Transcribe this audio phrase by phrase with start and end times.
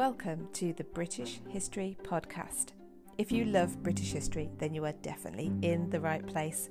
[0.00, 2.68] Welcome to the British History Podcast.
[3.18, 6.70] If you love British history, then you are definitely in the right place.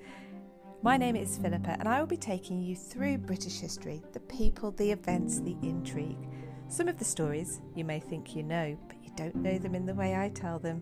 [0.82, 4.71] My name is Philippa, and I will be taking you through British history the people,
[4.71, 6.28] the events, the intrigue.
[6.70, 9.86] Some of the stories you may think you know, but you don't know them in
[9.86, 10.82] the way I tell them.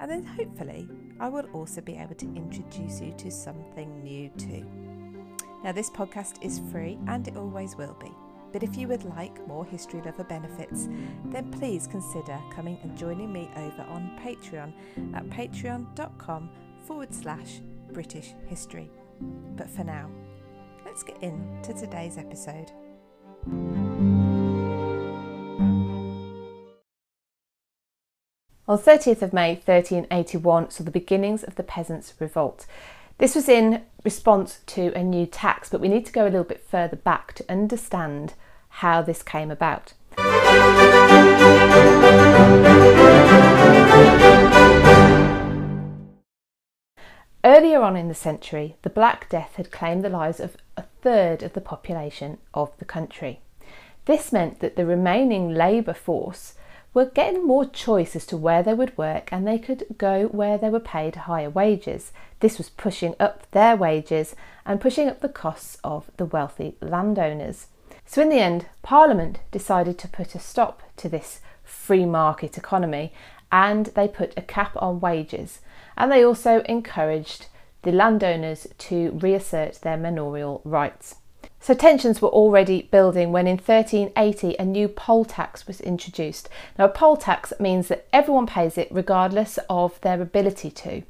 [0.00, 0.88] And then hopefully,
[1.20, 4.64] I will also be able to introduce you to something new too.
[5.62, 8.12] Now, this podcast is free and it always will be.
[8.52, 10.88] But if you would like more History Lover benefits,
[11.26, 14.72] then please consider coming and joining me over on Patreon
[15.14, 16.50] at patreon.com
[16.86, 17.60] forward slash
[17.92, 18.90] British History.
[19.56, 20.10] But for now,
[20.84, 22.70] let's get into today's episode.
[28.68, 32.66] On 30th of May 1381 saw the beginnings of the Peasants' Revolt.
[33.18, 36.44] This was in response to a new tax, but we need to go a little
[36.44, 38.34] bit further back to understand
[38.76, 39.92] how this came about.
[47.44, 51.42] Earlier on in the century, the Black Death had claimed the lives of a third
[51.42, 53.40] of the population of the country.
[54.04, 56.54] This meant that the remaining labour force
[56.94, 60.58] were getting more choice as to where they would work and they could go where
[60.58, 62.12] they were paid higher wages.
[62.40, 67.66] This was pushing up their wages and pushing up the costs of the wealthy landowners.
[68.04, 73.12] So, in the end, Parliament decided to put a stop to this free market economy
[73.50, 75.60] and they put a cap on wages.
[75.96, 77.46] And they also encouraged
[77.82, 81.16] the landowners to reassert their manorial rights.
[81.60, 86.48] So tensions were already building when in 1380 a new poll tax was introduced.
[86.78, 91.02] Now, a poll tax means that everyone pays it regardless of their ability to.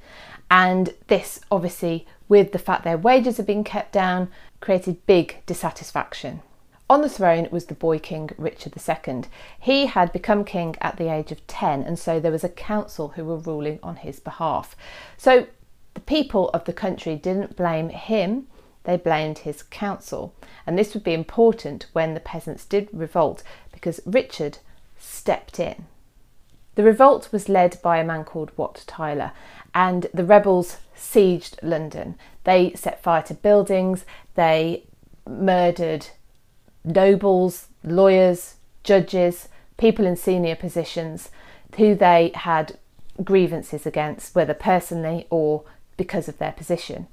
[0.51, 4.29] And this, obviously, with the fact their wages have been kept down,
[4.61, 6.43] created big dissatisfaction.
[6.91, 9.23] On the throne was the boy king Richard II.
[9.59, 13.09] He had become king at the age of 10, and so there was a council
[13.09, 14.77] who were ruling on his behalf.
[15.17, 15.47] So
[15.95, 18.47] the people of the country didn't blame him,
[18.85, 20.35] they blamed his council.
[20.67, 23.43] And this would be important when the peasants did revolt
[23.73, 24.59] because Richard
[24.99, 25.87] stepped in.
[26.75, 29.33] The revolt was led by a man called Wat Tyler,
[29.75, 32.17] and the rebels sieged London.
[32.45, 34.05] They set fire to buildings,
[34.35, 34.85] they
[35.29, 36.09] murdered
[36.85, 41.31] nobles, lawyers, judges, people in senior positions
[41.77, 42.79] who they had
[43.23, 45.65] grievances against, whether personally or
[45.97, 47.07] because of their position.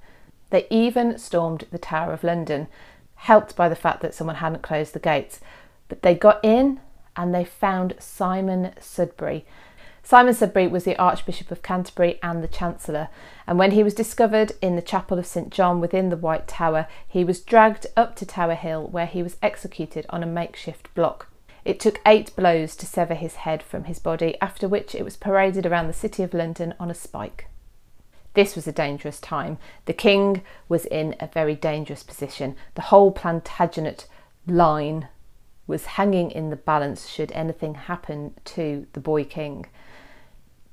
[0.50, 2.68] They even stormed the Tower of London,
[3.16, 5.40] helped by the fact that someone hadn't closed the gates.
[5.88, 6.80] But they got in
[7.16, 9.46] and they found Simon Sudbury,
[10.10, 13.10] Simon Sudbury was the Archbishop of Canterbury and the Chancellor,
[13.46, 16.88] and when he was discovered in the Chapel of St John within the White Tower,
[17.08, 21.28] he was dragged up to Tower Hill where he was executed on a makeshift block.
[21.64, 25.16] It took eight blows to sever his head from his body, after which it was
[25.16, 27.46] paraded around the City of London on a spike.
[28.34, 29.60] This was a dangerous time.
[29.86, 32.56] The king was in a very dangerous position.
[32.74, 34.08] The whole Plantagenet
[34.48, 35.08] line
[35.70, 39.68] was hanging in the balance should anything happen to the boy king.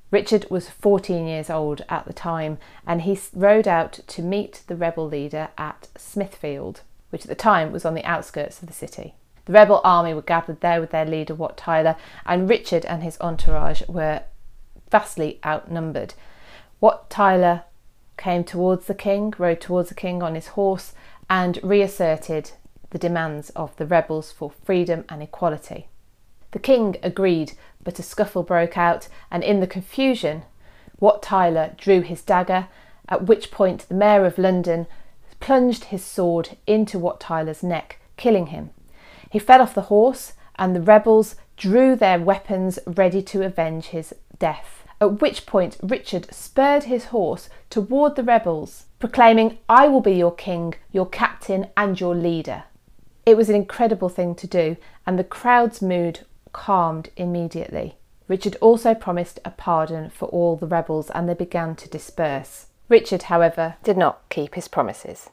[0.09, 4.75] Richard was 14 years old at the time and he rode out to meet the
[4.75, 6.81] rebel leader at Smithfield,
[7.11, 9.13] which at the time was on the outskirts of the city.
[9.45, 13.19] The rebel army were gathered there with their leader, Wat Tyler, and Richard and his
[13.21, 14.23] entourage were
[14.89, 16.15] vastly outnumbered.
[16.81, 17.63] Wat Tyler
[18.17, 20.93] came towards the king, rode towards the king on his horse,
[21.29, 22.51] and reasserted
[22.97, 25.87] the demands of the rebels for freedom and equality.
[26.49, 27.51] The king agreed,
[27.83, 30.41] but a scuffle broke out, and in the confusion,
[30.99, 32.69] Wat Tyler drew his dagger,
[33.07, 34.87] at which point the Mayor of London
[35.39, 38.71] plunged his sword into Wat Tyler's neck, killing him.
[39.29, 44.11] He fell off the horse, and the rebels drew their weapons ready to avenge his
[44.39, 44.87] death.
[44.99, 50.33] At which point Richard spurred his horse toward the rebels, proclaiming, I will be your
[50.33, 52.63] king, your captain, and your leader.
[53.27, 56.21] It was an incredible thing to do, and the crowd's mood
[56.53, 57.97] calmed immediately.
[58.29, 62.67] Richard also promised a pardon for all the rebels and they began to disperse.
[62.87, 65.29] Richard, however, did not keep his promises.